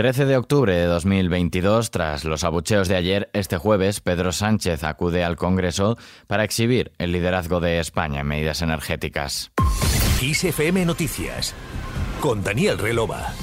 [0.00, 5.24] 13 de octubre de 2022, tras los abucheos de ayer, este jueves, Pedro Sánchez acude
[5.24, 9.52] al Congreso para exhibir el liderazgo de España en medidas energéticas.
[10.22, 11.54] ISFM Noticias
[12.22, 13.34] con Daniel Relova.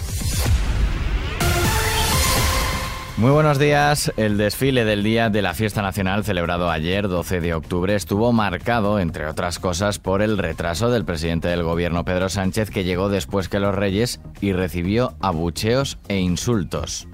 [3.17, 4.13] Muy buenos días.
[4.15, 8.99] El desfile del Día de la Fiesta Nacional celebrado ayer, 12 de octubre, estuvo marcado,
[8.99, 13.49] entre otras cosas, por el retraso del presidente del gobierno Pedro Sánchez, que llegó después
[13.49, 17.07] que los Reyes y recibió abucheos e insultos.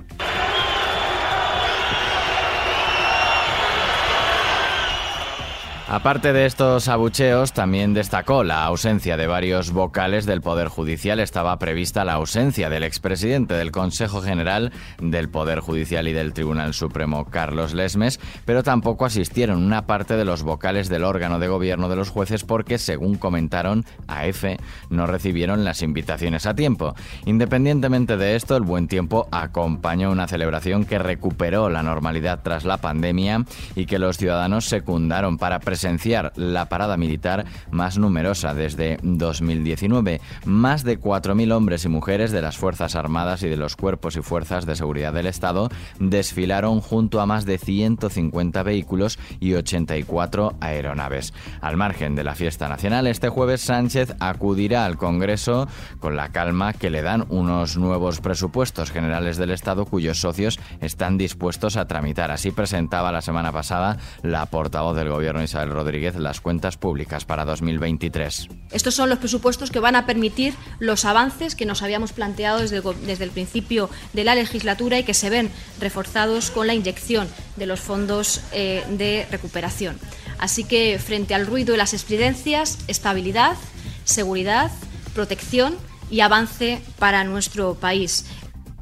[5.89, 11.19] Aparte de estos abucheos, también destacó la ausencia de varios vocales del Poder Judicial.
[11.19, 16.73] Estaba prevista la ausencia del expresidente del Consejo General del Poder Judicial y del Tribunal
[16.73, 21.89] Supremo, Carlos Lesmes, pero tampoco asistieron una parte de los vocales del órgano de gobierno
[21.89, 24.57] de los jueces porque, según comentaron a EFE,
[24.89, 26.95] no recibieron las invitaciones a tiempo.
[27.25, 32.77] Independientemente de esto, el buen tiempo acompañó una celebración que recuperó la normalidad tras la
[32.77, 33.43] pandemia
[33.75, 40.21] y que los ciudadanos secundaron para presentar presenciar la parada militar más numerosa desde 2019.
[40.45, 44.21] Más de 4.000 hombres y mujeres de las Fuerzas Armadas y de los cuerpos y
[44.21, 51.33] fuerzas de seguridad del Estado desfilaron junto a más de 150 vehículos y 84 aeronaves.
[51.59, 55.67] Al margen de la fiesta nacional, este jueves Sánchez acudirá al Congreso
[55.99, 61.17] con la calma que le dan unos nuevos presupuestos generales del Estado cuyos socios están
[61.17, 62.29] dispuestos a tramitar.
[62.29, 67.45] Así presentaba la semana pasada la portavoz del Gobierno Isabel Rodríguez las cuentas públicas para
[67.45, 68.49] 2023.
[68.71, 72.81] Estos son los presupuestos que van a permitir los avances que nos habíamos planteado desde,
[73.05, 77.65] desde el principio de la legislatura y que se ven reforzados con la inyección de
[77.65, 79.97] los fondos eh, de recuperación.
[80.39, 83.55] Así que frente al ruido y las estridencias, estabilidad,
[84.03, 84.71] seguridad,
[85.13, 85.75] protección
[86.09, 88.25] y avance para nuestro país.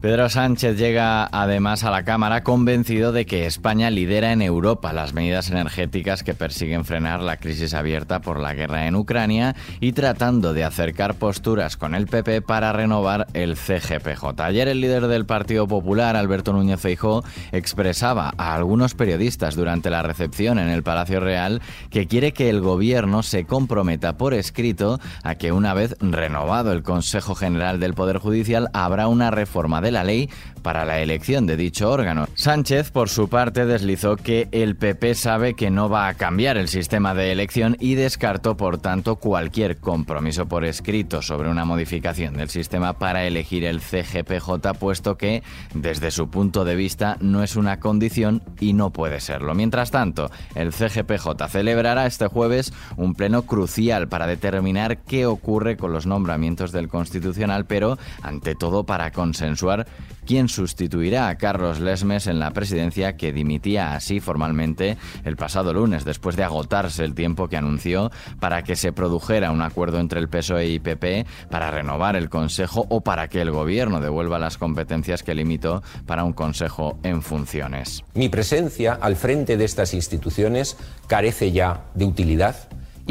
[0.02, 5.14] Pedro Sánchez llega además a la Cámara convencido de que España lidera en Europa las
[5.14, 10.54] medidas energéticas que persiguen frenar la crisis abierta por la guerra en Ucrania y tratando
[10.56, 14.42] de acercar posturas con el PP para renovar el CGPJ.
[14.42, 20.02] Ayer el líder del Partido Popular, Alberto Núñez Feijó, expresaba a algunos periodistas durante la
[20.02, 21.62] recepción en el Palacio Real
[21.92, 26.82] que quiere que el gobierno se comprometa por escrito a que una vez renovado el
[26.82, 30.30] Consejo General del Poder Judicial habrá una reforma de la ley
[30.62, 32.28] para la elección de dicho órgano.
[32.36, 36.68] Sánchez, por su parte, deslizó que el PP sabe que no va a cambiar el
[36.68, 42.50] sistema de elección y descartó, por tanto, cualquier compromiso por escrito sobre una modificación del
[42.50, 45.44] sistema para elegir el CGPJ, puesto que,
[45.74, 49.56] desde su punto de vista, no es una condición y no puede serlo.
[49.56, 55.92] Mientras tanto, el CGPJ celebrará este jueves un pleno crucial para determinar qué ocurre con
[55.92, 59.81] los nombramientos del Constitucional, pero ante todo para consensuar
[60.26, 66.06] quién sustituirá a Carlos Lesmes en la presidencia que dimitía así formalmente el pasado lunes
[66.06, 70.30] después de agotarse el tiempo que anunció para que se produjera un acuerdo entre el
[70.30, 75.24] PSOE y PP para renovar el Consejo o para que el gobierno devuelva las competencias
[75.24, 78.04] que limitó para un Consejo en funciones.
[78.14, 80.78] Mi presencia al frente de estas instituciones
[81.08, 82.56] carece ya de utilidad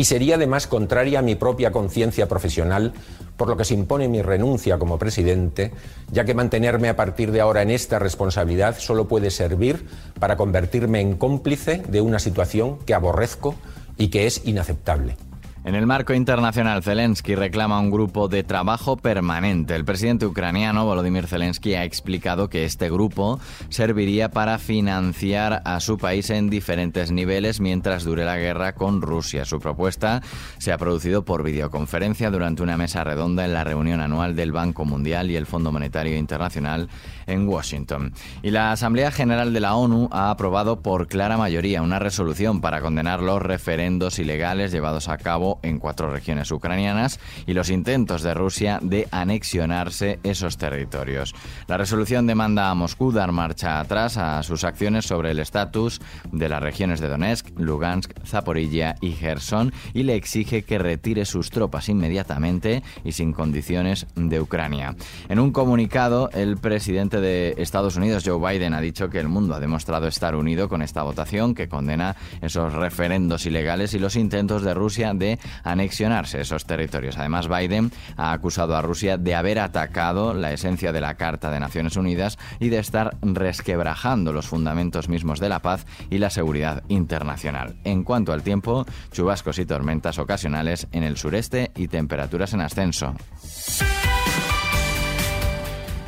[0.00, 2.94] y sería además contraria a mi propia conciencia profesional,
[3.36, 5.72] por lo que se impone mi renuncia como presidente,
[6.10, 9.84] ya que mantenerme a partir de ahora en esta responsabilidad solo puede servir
[10.18, 13.56] para convertirme en cómplice de una situación que aborrezco
[13.98, 15.16] y que es inaceptable.
[15.62, 19.76] En el marco internacional, Zelensky reclama un grupo de trabajo permanente.
[19.76, 23.38] El presidente ucraniano Volodymyr Zelensky ha explicado que este grupo
[23.68, 29.44] serviría para financiar a su país en diferentes niveles mientras dure la guerra con Rusia.
[29.44, 30.22] Su propuesta
[30.56, 34.86] se ha producido por videoconferencia durante una mesa redonda en la reunión anual del Banco
[34.86, 36.88] Mundial y el Fondo Monetario Internacional
[37.26, 38.14] en Washington.
[38.42, 42.80] Y la Asamblea General de la ONU ha aprobado por clara mayoría una resolución para
[42.80, 48.34] condenar los referendos ilegales llevados a cabo en cuatro regiones ucranianas y los intentos de
[48.34, 51.34] Rusia de anexionarse esos territorios.
[51.66, 56.00] La resolución demanda a Moscú dar marcha atrás a sus acciones sobre el estatus
[56.30, 61.50] de las regiones de Donetsk, Lugansk, Zaporilla y Gerson y le exige que retire sus
[61.50, 64.94] tropas inmediatamente y sin condiciones de Ucrania.
[65.28, 69.54] En un comunicado, el presidente de Estados Unidos, Joe Biden, ha dicho que el mundo
[69.54, 74.62] ha demostrado estar unido con esta votación que condena esos referendos ilegales y los intentos
[74.62, 77.18] de Rusia de anexionarse esos territorios.
[77.18, 81.60] Además, Biden ha acusado a Rusia de haber atacado la esencia de la Carta de
[81.60, 86.82] Naciones Unidas y de estar resquebrajando los fundamentos mismos de la paz y la seguridad
[86.88, 87.76] internacional.
[87.84, 93.14] En cuanto al tiempo, chubascos y tormentas ocasionales en el sureste y temperaturas en ascenso.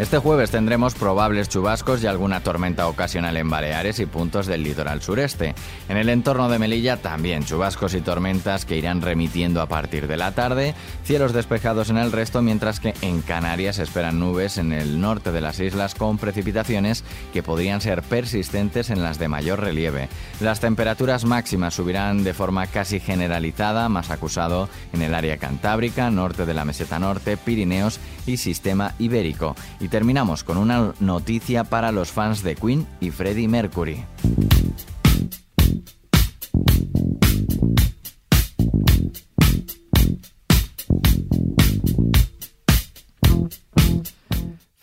[0.02, 5.00] Este jueves tendremos probables chubascos y alguna tormenta ocasional en Baleares y puntos del litoral
[5.00, 5.54] sureste.
[5.88, 10.16] En el entorno de Melilla también chubascos y tormentas que irán remitiendo a partir de
[10.16, 15.00] la tarde, cielos despejados en el resto, mientras que en Canarias esperan nubes en el
[15.00, 20.08] norte de las islas con precipitaciones que podrían ser persistentes en las de mayor relieve.
[20.40, 26.44] Las temperaturas máximas subirán de forma casi generalizada, más acusado en el área cantábrica, norte
[26.44, 29.54] de la meseta norte, Pirineos y sistema ibérico.
[29.92, 34.02] Terminamos con una noticia para los fans de Queen y Freddie Mercury.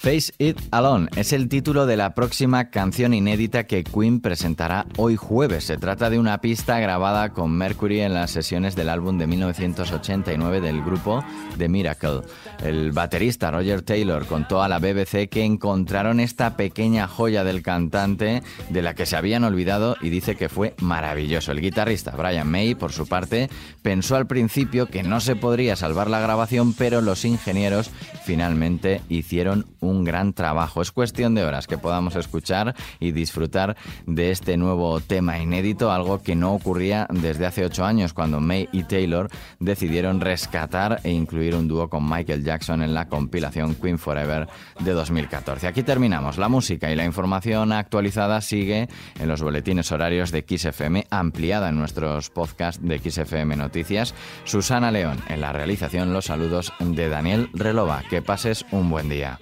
[0.02, 5.18] Face It Alone es el título de la próxima canción inédita que Queen presentará hoy
[5.18, 5.66] jueves.
[5.66, 10.62] Se trata de una pista grabada con Mercury en las sesiones del álbum de 1989
[10.62, 11.22] del grupo
[11.58, 12.22] The Miracle.
[12.64, 18.42] El baterista Roger Taylor contó a la BBC que encontraron esta pequeña joya del cantante
[18.70, 21.52] de la que se habían olvidado y dice que fue maravilloso.
[21.52, 23.50] El guitarrista Brian May, por su parte,
[23.82, 27.92] pensó al principio que no se podría salvar la grabación, pero los ingenieros
[28.24, 30.82] finalmente hicieron un un gran trabajo.
[30.82, 33.76] Es cuestión de horas que podamos escuchar y disfrutar
[34.06, 38.70] de este nuevo tema inédito, algo que no ocurría desde hace ocho años cuando May
[38.72, 39.30] y Taylor
[39.60, 44.48] decidieron rescatar e incluir un dúo con Michael Jackson en la compilación Queen Forever
[44.80, 45.68] de 2014.
[45.68, 46.38] Aquí terminamos.
[46.38, 48.88] La música y la información actualizada sigue
[49.20, 54.14] en los boletines horarios de XFM, ampliada en nuestros podcasts de XFM Noticias.
[54.46, 58.04] Susana León en la realización, los saludos de Daniel Relova.
[58.10, 59.40] Que pases un buen día.